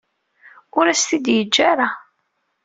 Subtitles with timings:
[0.77, 1.87] Ur as-t-id-yeǧǧa ara.